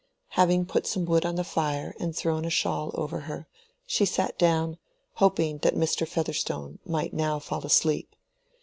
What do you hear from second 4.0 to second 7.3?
sat down, hoping that Mr. Featherstone might